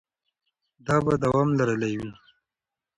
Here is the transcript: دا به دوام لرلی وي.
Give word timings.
دا 0.85 0.95
به 1.05 1.13
دوام 1.23 1.49
لرلی 1.57 1.93
وي. 1.99 2.09